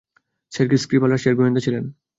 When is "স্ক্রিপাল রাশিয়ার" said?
0.83-1.37